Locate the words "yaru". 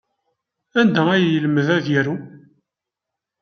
1.91-2.17